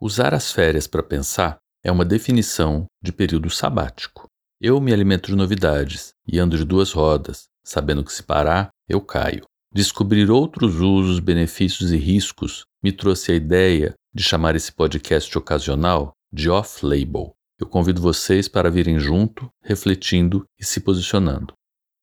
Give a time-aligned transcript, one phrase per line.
[0.00, 4.28] Usar as férias para pensar é uma definição de período sabático.
[4.60, 9.00] Eu me alimento de novidades e ando de duas rodas, sabendo que se parar, eu
[9.00, 9.42] caio.
[9.74, 16.12] Descobrir outros usos, benefícios e riscos me trouxe a ideia de chamar esse podcast ocasional
[16.32, 17.32] de off-label.
[17.58, 21.54] Eu convido vocês para virem junto, refletindo e se posicionando.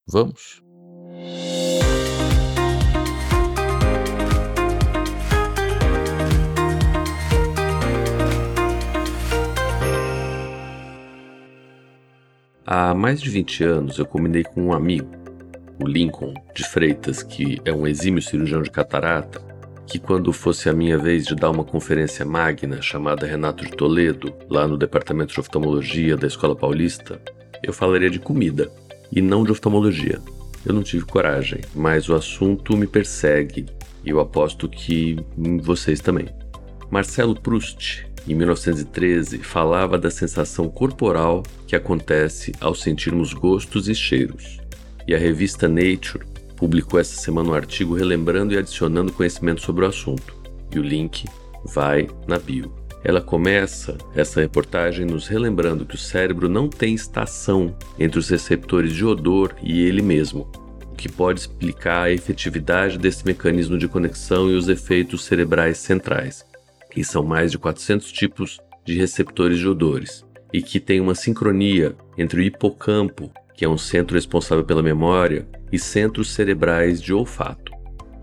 [0.05, 0.61] Vamos?
[12.67, 15.11] Há mais de 20 anos eu combinei com um amigo,
[15.79, 19.39] o Lincoln de Freitas, que é um exímio cirurgião de catarata,
[19.85, 24.33] que quando fosse a minha vez de dar uma conferência magna chamada Renato de Toledo,
[24.49, 27.21] lá no departamento de oftalmologia da Escola Paulista,
[27.61, 28.71] eu falaria de comida
[29.11, 30.19] e não de oftalmologia.
[30.65, 33.67] Eu não tive coragem, mas o assunto me persegue
[34.03, 35.23] e eu aposto que
[35.61, 36.29] vocês também.
[36.89, 44.59] Marcelo Proust, em 1913, falava da sensação corporal que acontece ao sentirmos gostos e cheiros.
[45.07, 49.87] E a revista Nature publicou essa semana um artigo relembrando e adicionando conhecimento sobre o
[49.87, 50.35] assunto.
[50.73, 51.25] E o link
[51.63, 52.73] vai na bio.
[53.03, 58.93] Ela começa essa reportagem nos relembrando que o cérebro não tem estação entre os receptores
[58.93, 60.49] de odor e ele mesmo,
[60.91, 66.43] o que pode explicar a efetividade desse mecanismo de conexão e os efeitos cerebrais centrais,
[66.95, 71.93] que são mais de 400 tipos de receptores de odores, e que tem uma sincronia
[72.17, 77.73] entre o hipocampo, que é um centro responsável pela memória, e centros cerebrais de olfato.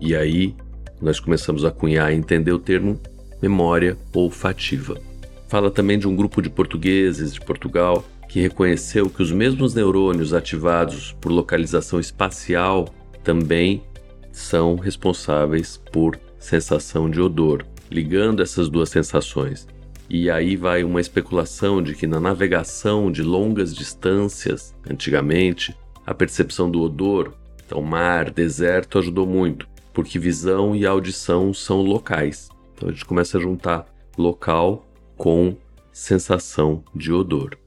[0.01, 0.55] E aí
[0.99, 2.99] nós começamos a cunhar e entender o termo
[3.39, 4.99] memória olfativa.
[5.47, 10.33] Fala também de um grupo de portugueses de Portugal que reconheceu que os mesmos neurônios
[10.33, 12.87] ativados por localização espacial
[13.23, 13.83] também
[14.31, 19.67] são responsáveis por sensação de odor, ligando essas duas sensações.
[20.09, 26.69] E aí vai uma especulação de que na navegação de longas distâncias, antigamente, a percepção
[26.69, 27.33] do odor,
[27.65, 32.49] então mar, deserto, ajudou muito, porque visão e audição são locais.
[32.75, 33.87] Então a gente começa a juntar
[34.17, 35.55] local com
[35.91, 37.57] sensação de odor.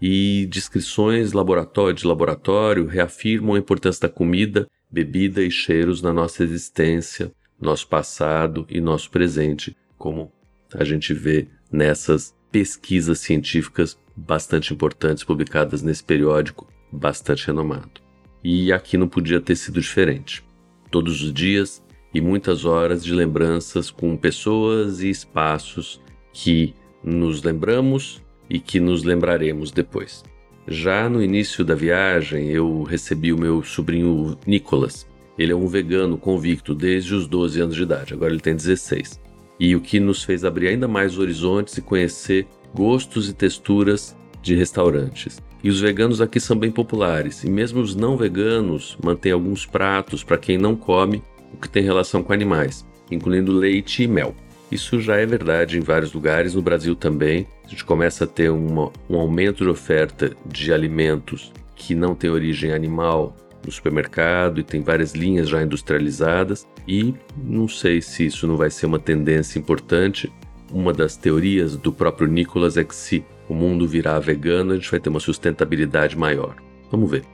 [0.00, 6.42] E descrições laboratório, de laboratório reafirmam a importância da comida, bebida e cheiros na nossa
[6.42, 10.32] existência, nosso passado e nosso presente, como
[10.74, 18.00] a gente vê nessas pesquisas científicas bastante importantes publicadas nesse periódico bastante renomado.
[18.42, 20.42] E aqui não podia ter sido diferente.
[20.90, 21.82] Todos os dias
[22.12, 26.00] e muitas horas de lembranças com pessoas e espaços
[26.32, 30.24] que nos lembramos e que nos lembraremos depois.
[30.66, 35.06] Já no início da viagem, eu recebi o meu sobrinho Nicolas.
[35.38, 39.20] Ele é um vegano convicto desde os 12 anos de idade, agora ele tem 16.
[39.58, 44.54] E o que nos fez abrir ainda mais horizontes e conhecer gostos e texturas de
[44.54, 45.40] restaurantes.
[45.62, 50.24] E os veganos aqui são bem populares, e mesmo os não veganos mantêm alguns pratos
[50.24, 54.34] para quem não come o que tem relação com animais, incluindo leite e mel.
[54.70, 57.46] Isso já é verdade em vários lugares, no Brasil também.
[57.64, 62.30] A gente começa a ter uma, um aumento de oferta de alimentos que não têm
[62.30, 63.34] origem animal
[63.64, 66.66] no supermercado e tem várias linhas já industrializadas.
[66.86, 70.32] E não sei se isso não vai ser uma tendência importante.
[70.72, 74.90] Uma das teorias do próprio Nicolas é que se o mundo virar vegano, a gente
[74.90, 76.54] vai ter uma sustentabilidade maior.
[76.90, 77.24] Vamos ver.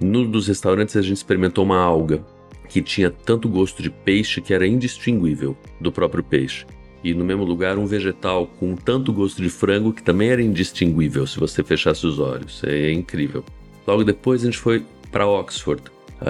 [0.00, 2.24] Num dos restaurantes a gente experimentou uma alga
[2.68, 6.66] que tinha tanto gosto de peixe que era indistinguível do próprio peixe.
[7.02, 11.26] E no mesmo lugar um vegetal com tanto gosto de frango que também era indistinguível
[11.26, 12.62] se você fechasse os olhos.
[12.64, 13.44] É incrível.
[13.86, 15.82] Logo depois a gente foi para Oxford.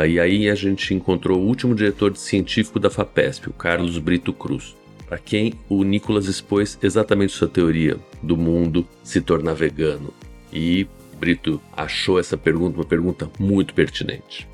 [0.07, 4.77] E aí a gente encontrou o último diretor científico da FAPESP, o Carlos Brito Cruz
[5.09, 10.13] para quem o Nicolas expôs exatamente sua teoria do mundo se tornar vegano.
[10.53, 10.87] E
[11.19, 14.47] Brito achou essa pergunta uma pergunta muito pertinente.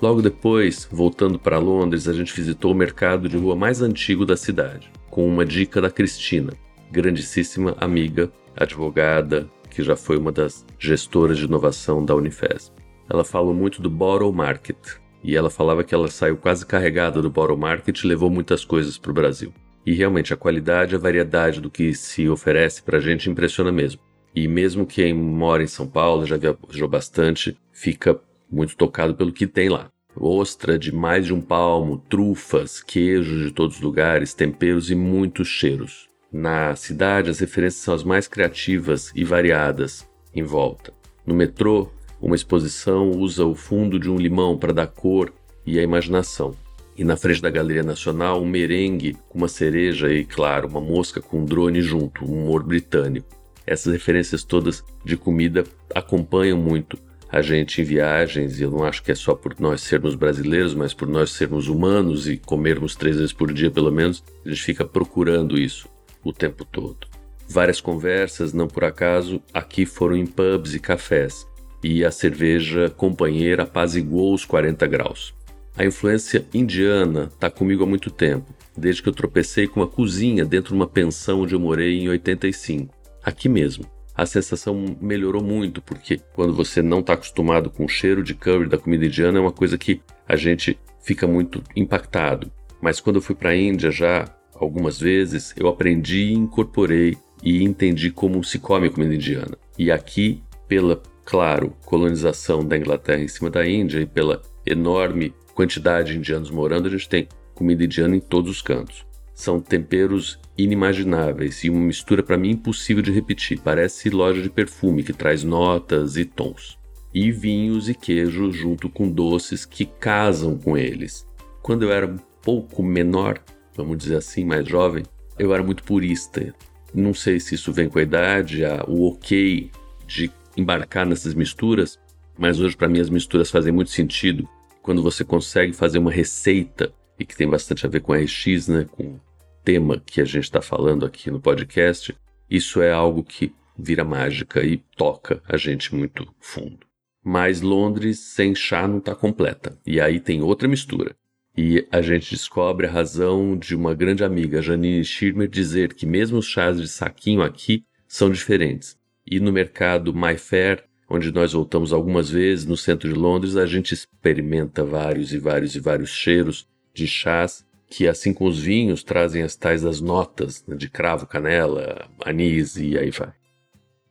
[0.00, 4.36] Logo depois, voltando para Londres, a gente visitou o mercado de rua mais antigo da
[4.36, 6.52] cidade, com uma dica da Cristina,
[6.90, 12.72] grandíssima amiga, advogada, que já foi uma das gestoras de inovação da Unifesp.
[13.10, 14.76] Ela falou muito do Bottle Market,
[15.22, 18.96] e ela falava que ela saiu quase carregada do Bottle Market e levou muitas coisas
[18.96, 19.52] para o Brasil.
[19.84, 24.00] E realmente a qualidade a variedade do que se oferece para a gente impressiona mesmo.
[24.32, 28.18] E mesmo quem mora em São Paulo, já viajou bastante, fica
[28.48, 29.90] muito tocado pelo que tem lá.
[30.14, 35.48] Ostra de mais de um palmo, trufas, queijos de todos os lugares, temperos e muitos
[35.48, 36.08] cheiros.
[36.32, 40.92] Na cidade, as referências são as mais criativas e variadas em volta.
[41.26, 41.90] No metrô,
[42.20, 45.32] uma exposição usa o fundo de um limão para dar cor
[45.66, 46.54] e a imaginação.
[46.96, 51.20] E na frente da Galeria Nacional, um merengue com uma cereja e, claro, uma mosca
[51.20, 53.26] com um drone junto, um humor britânico.
[53.66, 55.64] Essas referências todas de comida
[55.94, 56.98] acompanham muito
[57.32, 60.74] a gente em viagens, e eu não acho que é só por nós sermos brasileiros,
[60.74, 64.62] mas por nós sermos humanos e comermos três vezes por dia pelo menos, a gente
[64.62, 65.88] fica procurando isso
[66.24, 67.06] o tempo todo.
[67.48, 71.46] Várias conversas, não por acaso, aqui foram em pubs e cafés,
[71.82, 75.34] e a cerveja companheira apaziguou os 40 graus.
[75.76, 80.44] A influência indiana está comigo há muito tempo, desde que eu tropecei com uma cozinha
[80.44, 82.94] dentro de uma pensão onde eu morei em 85,
[83.24, 83.86] aqui mesmo
[84.20, 88.68] a sensação melhorou muito, porque quando você não está acostumado com o cheiro de curry
[88.68, 92.52] da comida indiana, é uma coisa que a gente fica muito impactado.
[92.82, 98.10] Mas quando eu fui para a Índia já algumas vezes, eu aprendi, incorporei e entendi
[98.10, 99.56] como se come comida indiana.
[99.78, 106.12] E aqui, pela, claro, colonização da Inglaterra em cima da Índia e pela enorme quantidade
[106.12, 109.06] de indianos morando, a gente tem comida indiana em todos os cantos.
[109.34, 113.58] São temperos inimagináveis e uma mistura para mim impossível de repetir.
[113.60, 116.78] Parece loja de perfume que traz notas e tons.
[117.12, 121.26] E vinhos e queijos junto com doces que casam com eles.
[121.62, 123.38] Quando eu era um pouco menor,
[123.74, 125.04] vamos dizer assim, mais jovem,
[125.38, 126.54] eu era muito purista.
[126.94, 129.70] Não sei se isso vem com a idade, o ok
[130.06, 131.98] de embarcar nessas misturas,
[132.38, 134.48] mas hoje para mim as misturas fazem muito sentido
[134.82, 138.86] quando você consegue fazer uma receita e que tem bastante a ver com RX, né,
[138.90, 139.18] com
[139.64, 142.16] tema que a gente está falando aqui no podcast,
[142.48, 146.86] isso é algo que vira mágica e toca a gente muito fundo.
[147.22, 149.78] Mas Londres sem chá não está completa.
[149.86, 151.14] E aí tem outra mistura.
[151.56, 156.38] E a gente descobre a razão de uma grande amiga, Janine Schirmer, dizer que mesmo
[156.38, 158.96] os chás de saquinho aqui são diferentes.
[159.30, 163.94] E no mercado Mayfair, onde nós voltamos algumas vezes no centro de Londres, a gente
[163.94, 169.42] experimenta vários e vários e vários cheiros de chás que, assim como os vinhos, trazem
[169.42, 173.32] as tais das notas né, de cravo, canela, anis e aí vai.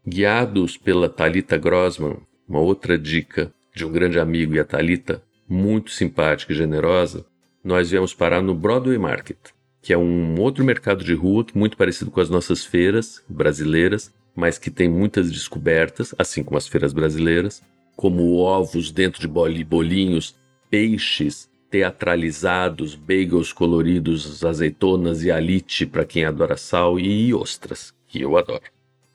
[0.07, 2.17] Guiados pela Talita Grossman,
[2.47, 7.25] uma outra dica de um grande amigo e a Talita, muito simpática e generosa,
[7.63, 9.37] nós viemos parar no Broadway Market,
[9.81, 14.57] que é um outro mercado de rua muito parecido com as nossas feiras brasileiras, mas
[14.57, 17.61] que tem muitas descobertas, assim como as feiras brasileiras,
[17.95, 19.27] como ovos dentro de
[19.63, 20.35] bolinhos,
[20.69, 28.37] peixes teatralizados, bagels coloridos, azeitonas e alite para quem adora sal e ostras, que eu
[28.37, 28.63] adoro.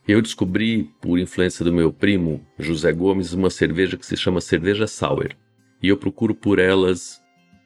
[0.06, 4.86] Eu descobri, por influência do meu primo, José Gomes, uma cerveja que se chama cerveja
[4.86, 5.30] sour.
[5.82, 7.22] E eu procuro por elas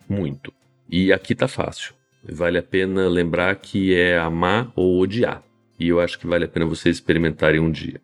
[0.09, 0.53] muito.
[0.89, 1.95] E aqui tá fácil.
[2.23, 5.43] Vale a pena lembrar que é amar ou odiar.
[5.79, 8.01] E eu acho que vale a pena vocês experimentarem um dia.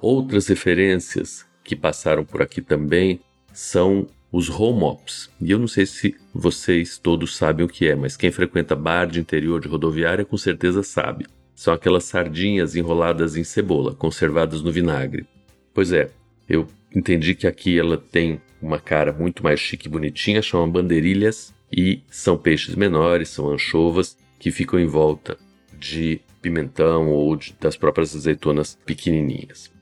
[0.00, 3.20] Outras referências que passaram por aqui também
[3.52, 5.30] são os home ops.
[5.40, 9.06] E eu não sei se vocês todos sabem o que é, mas quem frequenta bar
[9.06, 11.26] de interior de rodoviária com certeza sabe.
[11.54, 15.26] São aquelas sardinhas enroladas em cebola, conservadas no vinagre.
[15.72, 16.10] Pois é,
[16.48, 21.54] eu entendi que aqui ela tem uma cara muito mais chique e bonitinha, chama bandeirilhas
[21.72, 25.36] e são peixes menores, são anchovas que ficam em volta
[25.78, 29.72] de pimentão ou de, das próprias azeitonas pequenininhas.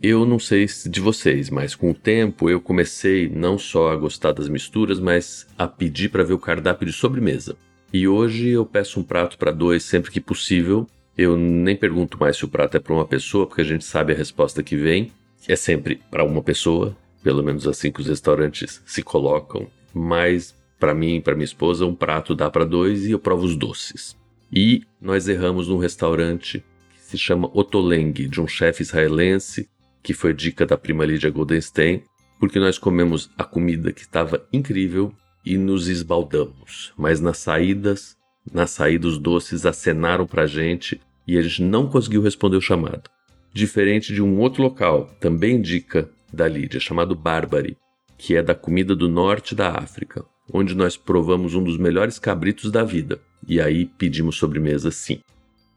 [0.00, 4.32] Eu não sei de vocês, mas com o tempo eu comecei não só a gostar
[4.32, 7.56] das misturas, mas a pedir para ver o cardápio de sobremesa.
[7.92, 10.86] E hoje eu peço um prato para dois sempre que possível.
[11.18, 14.12] Eu nem pergunto mais se o prato é para uma pessoa, porque a gente sabe
[14.12, 15.10] a resposta que vem.
[15.48, 19.66] É sempre para uma pessoa, pelo menos assim que os restaurantes se colocam.
[19.94, 23.44] Mas para mim e para minha esposa, um prato dá para dois e eu provo
[23.44, 24.14] os doces.
[24.52, 29.68] E nós erramos num restaurante que se chama Otoleng, de um chefe israelense
[30.02, 32.02] que foi dica da prima Lídia Goldenstein,
[32.38, 35.12] porque nós comemos a comida que estava incrível
[35.44, 36.92] e nos esbaldamos.
[36.96, 38.16] Mas nas saídas,
[38.52, 43.10] na saída os doces acenaram pra gente e a gente não conseguiu responder o chamado.
[43.52, 47.76] Diferente de um outro local, também dica da Lídia, chamado Barbary,
[48.16, 52.70] que é da comida do norte da África, onde nós provamos um dos melhores cabritos
[52.70, 53.20] da vida.
[53.46, 55.20] E aí pedimos sobremesa sim.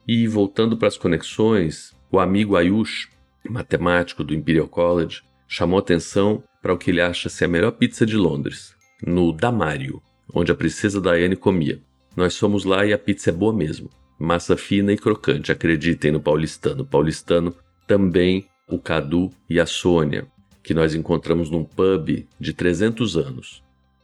[0.08, 3.10] E voltando para as conexões, o amigo Ayush
[3.48, 8.06] matemático do Imperial College, chamou atenção para o que ele acha ser a melhor pizza
[8.06, 10.02] de Londres, no Damário,
[10.34, 11.80] onde a princesa Diane comia.
[12.16, 13.90] Nós fomos lá e a pizza é boa mesmo.
[14.20, 16.86] Massa fina e crocante, acreditem no paulistano.
[16.86, 17.56] Paulistano
[17.88, 20.28] também o Cadu e a Sônia,
[20.62, 23.64] que nós encontramos num pub de 300 anos.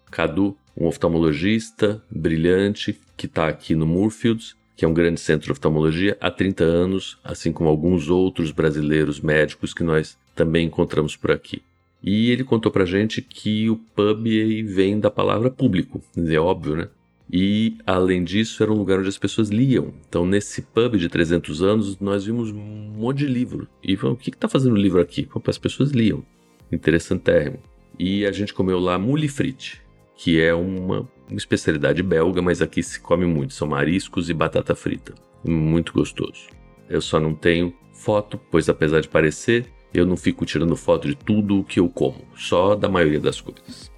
[0.10, 5.52] Cadu, um oftalmologista brilhante que está aqui no Moorfields que é um grande centro de
[5.52, 11.32] oftalmologia, há 30 anos, assim como alguns outros brasileiros médicos que nós também encontramos por
[11.32, 11.62] aqui.
[12.04, 14.28] E ele contou pra gente que o pub
[14.66, 16.90] vem da palavra público, é óbvio, né?
[17.32, 19.92] E, além disso, era um lugar onde as pessoas liam.
[20.08, 23.68] Então, nesse pub de 300 anos, nós vimos um monte de livro.
[23.84, 25.24] E falamos, o que está fazendo o livro aqui?
[25.24, 26.24] Pô, as pessoas liam.
[26.72, 27.58] Interessantérrimo.
[27.98, 29.82] E a gente comeu lá moules frites,
[30.16, 33.54] que é uma, uma especialidade belga, mas aqui se come muito.
[33.54, 35.14] São mariscos e batata frita.
[35.44, 36.48] Muito gostoso.
[36.90, 41.16] Eu só não tenho foto, pois apesar de parecer, eu não fico tirando foto de
[41.16, 43.92] tudo o que eu como, só da maioria das coisas.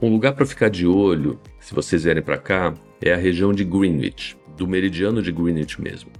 [0.00, 3.64] Um lugar para ficar de olho, se vocês vierem para cá, é a região de
[3.64, 6.10] Greenwich, do meridiano de Greenwich mesmo.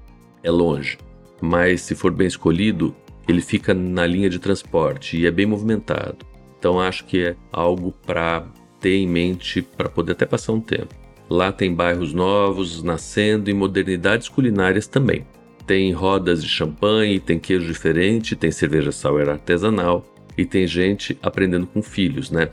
[0.43, 0.99] É longe,
[1.41, 2.95] mas se for bem escolhido,
[3.27, 6.19] ele fica na linha de transporte e é bem movimentado.
[6.59, 8.47] Então acho que é algo para
[8.81, 10.95] ter em mente para poder até passar um tempo.
[11.29, 15.25] Lá tem bairros novos nascendo e modernidades culinárias também.
[15.67, 20.05] Tem rodas de champanhe, tem queijo diferente, tem cerveja sour artesanal
[20.37, 22.51] e tem gente aprendendo com filhos, né?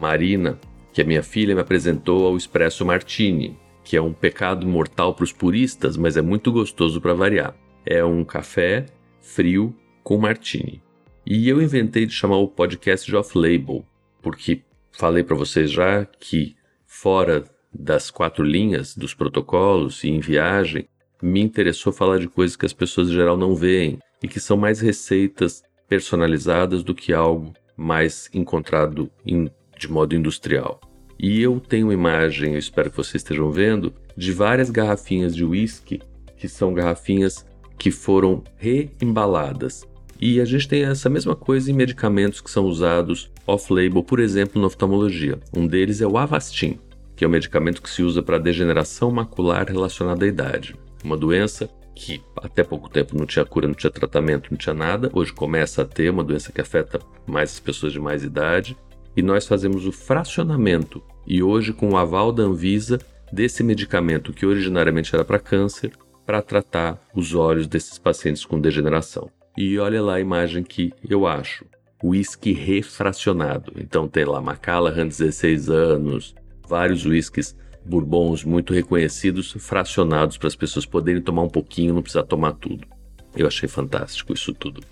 [0.00, 0.58] Marina,
[0.92, 5.24] que é minha filha, me apresentou ao Espresso Martini, que é um pecado mortal para
[5.24, 7.56] os puristas, mas é muito gostoso para variar.
[7.84, 8.86] É um café
[9.20, 9.74] frio
[10.04, 10.82] com martini.
[11.26, 13.84] E eu inventei de chamar o podcast de off-label,
[14.22, 14.62] porque
[14.98, 20.88] falei para vocês já que fora das quatro linhas dos protocolos e em viagem,
[21.22, 24.56] me interessou falar de coisas que as pessoas em geral não veem e que são
[24.56, 30.80] mais receitas personalizadas do que algo mais encontrado em de modo industrial.
[31.16, 36.00] E eu tenho imagem, eu espero que vocês estejam vendo, de várias garrafinhas de whisky
[36.36, 37.46] que são garrafinhas
[37.78, 39.86] que foram reembaladas.
[40.20, 44.60] E a gente tem essa mesma coisa em medicamentos que são usados off-label, por exemplo,
[44.60, 45.38] na oftalmologia.
[45.56, 46.78] Um deles é o Avastin,
[47.16, 50.76] que é um medicamento que se usa para degeneração macular relacionada à idade.
[51.02, 55.10] Uma doença que até pouco tempo não tinha cura, não tinha tratamento, não tinha nada.
[55.12, 58.76] Hoje começa a ter uma doença que afeta mais as pessoas de mais idade
[59.16, 61.02] e nós fazemos o fracionamento.
[61.26, 62.98] E hoje, com o aval da Anvisa,
[63.32, 65.92] desse medicamento que originariamente era para câncer,
[66.24, 69.30] para tratar os olhos desses pacientes com degeneração.
[69.56, 71.64] E olha lá a imagem que eu acho.
[72.02, 73.72] Whisky refracionado.
[73.76, 76.34] Então tem lá Macallan, 16 anos,
[76.66, 82.24] vários whiskies bourbons muito reconhecidos, fracionados para as pessoas poderem tomar um pouquinho, não precisar
[82.24, 82.86] tomar tudo.
[83.34, 84.82] Eu achei fantástico isso tudo.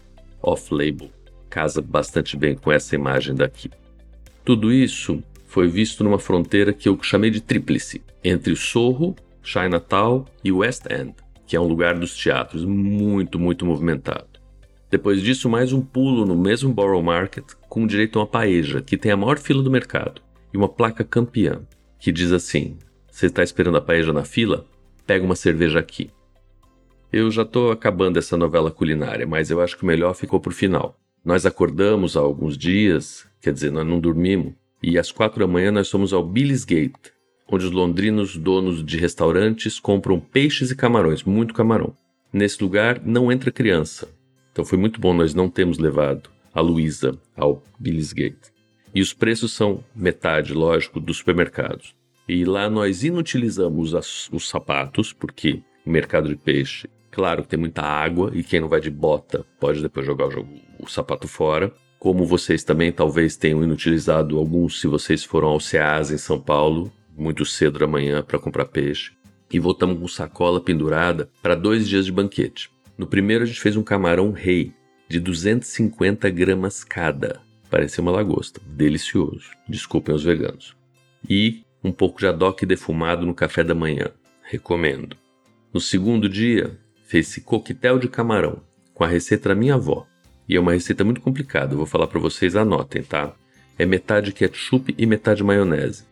[0.43, 1.11] Off-label.
[1.51, 3.71] Casa bastante bem com essa imagem daqui.
[4.45, 10.25] Tudo isso foi visto numa fronteira que eu chamei de tríplice, entre o Sorro, Chinatown
[10.43, 11.15] e West End,
[11.47, 14.36] que é um lugar dos teatros muito, muito movimentado.
[14.97, 18.97] Depois disso, mais um pulo no mesmo Borough Market com direito a uma paeja, que
[18.97, 20.23] tem a maior fila do mercado,
[20.55, 21.61] e uma placa campeã,
[21.99, 22.79] que diz assim:
[23.11, 24.65] Você está esperando a paeja na fila?
[25.07, 26.09] Pega uma cerveja aqui.
[27.12, 30.49] Eu já estou acabando essa novela culinária, mas eu acho que o melhor ficou para
[30.49, 30.99] o final.
[31.23, 35.71] Nós acordamos há alguns dias, quer dizer, nós não dormimos, e às quatro da manhã
[35.71, 37.12] nós fomos ao Billisgate,
[37.47, 41.95] onde os londrinos donos de restaurantes compram peixes e camarões, muito camarão.
[42.33, 44.09] Nesse lugar não entra criança,
[44.57, 48.51] então foi muito bom nós não termos levado a Luísa ao Billisgate.
[48.95, 51.95] E os preços são metade, lógico, dos supermercados.
[52.27, 57.83] E lá nós inutilizamos as, os sapatos, porque o mercado de peixe Claro tem muita
[57.83, 60.49] água e quem não vai de bota pode depois jogar o,
[60.79, 61.71] o sapato fora.
[61.99, 66.91] Como vocês também talvez tenham inutilizado alguns se vocês foram ao Ceasa em São Paulo,
[67.15, 69.13] muito cedo da manhã para comprar peixe.
[69.53, 72.75] E voltamos com sacola pendurada para dois dias de banquete.
[72.97, 74.73] No primeiro a gente fez um camarão rei
[75.09, 77.41] de 250 gramas cada.
[77.71, 78.61] Parecia uma lagosta.
[78.67, 79.50] Delicioso.
[79.69, 80.76] Desculpem os veganos.
[81.29, 84.11] E um pouco de adoque defumado no café da manhã.
[84.43, 85.17] Recomendo.
[85.73, 88.62] No segundo dia, fez-se coquetel de camarão,
[88.95, 90.07] com a receita da minha avó.
[90.49, 93.35] E é uma receita muito complicada, vou falar para vocês, anotem, tá?
[93.79, 96.05] É metade ketchup e metade maionese.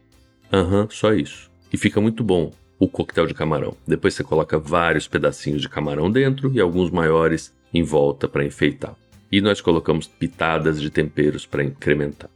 [0.53, 1.50] Aham, uhum, só isso.
[1.73, 2.53] E fica muito bom
[2.85, 3.76] o coquetel de camarão.
[3.87, 8.95] Depois você coloca vários pedacinhos de camarão dentro e alguns maiores em volta para enfeitar.
[9.33, 12.29] E nós colocamos pitadas de temperos para incrementar.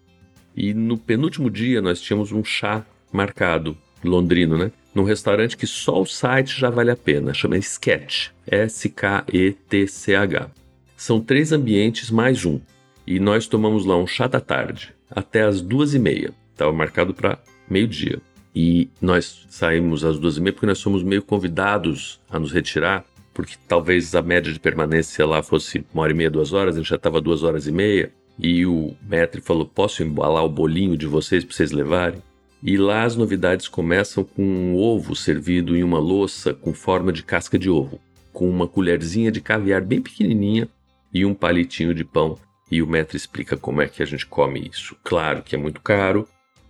[0.57, 4.73] E no penúltimo dia nós tínhamos um chá marcado, londrino, né?
[4.95, 10.51] num restaurante que só o site já vale a pena, chama Sketch, S-K-E-T-C-H.
[10.97, 12.59] São três ambientes mais um,
[13.07, 17.15] e nós tomamos lá um chá da tarde, até as duas e meia, estava marcado
[17.15, 17.39] para
[17.71, 18.21] meio-dia.
[18.55, 23.05] E nós saímos às duas e meia porque nós somos meio convidados a nos retirar,
[23.33, 26.79] porque talvez a média de permanência lá fosse uma hora e meia, duas horas, a
[26.79, 30.97] gente já estava duas horas e meia, e o mestre falou, posso embalar o bolinho
[30.97, 32.23] de vocês para vocês levarem?
[32.63, 37.23] E lá as novidades começam com um ovo servido em uma louça com forma de
[37.23, 38.01] casca de ovo,
[38.33, 40.69] com uma colherzinha de caviar bem pequenininha
[41.15, 42.37] e um palitinho de pão.
[42.71, 44.97] E o mestre explica como é que a gente come isso.
[45.05, 46.29] Claro que é muito caro,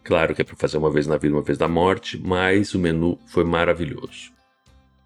[0.08, 2.78] Claro que é para fazer uma vez na vida, uma vez na morte, mas o
[2.78, 4.32] menu foi maravilhoso.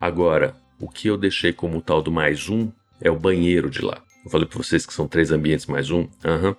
[0.00, 4.00] Agora, o que eu deixei como tal do mais um é o banheiro de lá.
[4.25, 6.02] Eu falei para vocês que são três ambientes mais um.
[6.25, 6.54] Uhum.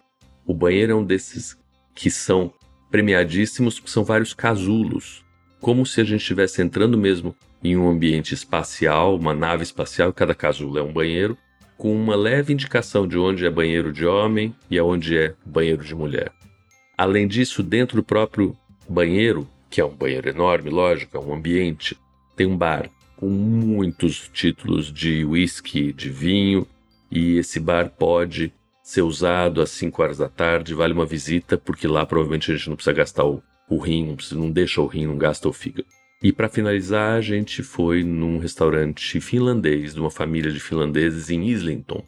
[0.45, 1.57] O banheiro é um desses
[1.95, 2.53] que são
[2.91, 5.23] premiadíssimos, porque são vários casulos.
[5.61, 7.33] Como se a gente estivesse entrando mesmo
[7.63, 11.37] em um ambiente espacial, uma nave espacial, cada casulo é um banheiro,
[11.77, 15.95] com uma leve indicação de onde é banheiro de homem e aonde é banheiro de
[15.95, 16.33] mulher.
[17.03, 18.55] Além disso, dentro do próprio
[18.87, 21.97] banheiro, que é um banheiro enorme, lógico, é um ambiente,
[22.33, 26.65] tem um bar com muitos títulos de whisky, de vinho,
[27.11, 31.87] e esse bar pode ser usado às 5 horas da tarde, vale uma visita, porque
[31.89, 34.87] lá provavelmente a gente não precisa gastar o, o rim, não, precisa, não deixa o
[34.87, 35.85] rim, não gasta o fígado.
[36.21, 41.49] E para finalizar, a gente foi num restaurante finlandês, de uma família de finlandeses em
[41.49, 42.01] Islington,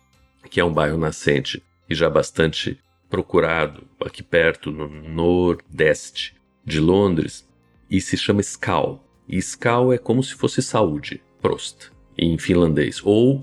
[0.49, 7.47] que é um bairro nascente e já bastante procurado aqui perto, no nordeste de Londres,
[7.89, 9.03] e se chama Skal.
[9.27, 13.41] E Skal é como se fosse saúde, Prost, em finlandês, ou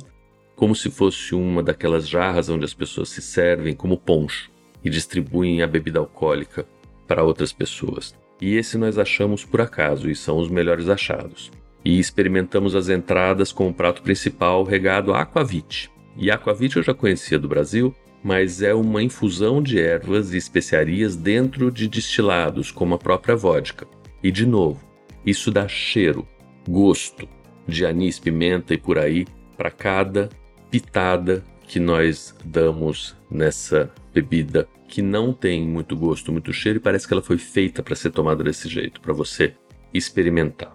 [0.56, 4.50] como se fosse uma daquelas jarras onde as pessoas se servem como poncho
[4.84, 6.66] e distribuem a bebida alcoólica
[7.06, 8.14] para outras pessoas.
[8.40, 11.50] E esse nós achamos por acaso e são os melhores achados.
[11.84, 15.90] E experimentamos as entradas com o prato principal regado a aquavit.
[16.16, 21.16] E aquavit eu já conhecia do Brasil, mas é uma infusão de ervas e especiarias
[21.16, 23.86] dentro de destilados, como a própria vodka.
[24.22, 24.80] E de novo,
[25.26, 26.26] isso dá cheiro,
[26.68, 27.28] gosto
[27.66, 29.26] de anis, pimenta e por aí
[29.56, 30.28] para cada
[30.70, 37.08] pitada que nós damos nessa bebida que não tem muito gosto, muito cheiro e parece
[37.08, 39.54] que ela foi feita para ser tomada desse jeito, para você
[39.92, 40.72] experimentar.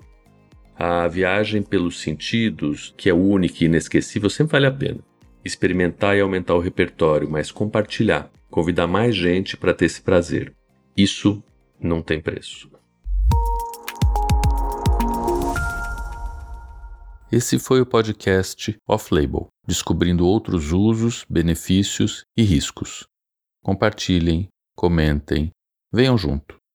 [0.75, 4.99] A viagem pelos sentidos, que é única e inesquecível, sempre vale a pena
[5.47, 10.53] experimentar e aumentar o repertório, mas compartilhar, convidar mais gente para ter esse prazer.
[10.95, 11.43] Isso
[11.79, 12.69] não tem preço.
[17.31, 23.05] Esse foi o podcast Off Label, descobrindo outros usos, benefícios e riscos.
[23.61, 25.51] Compartilhem, comentem,
[25.91, 26.57] venham junto.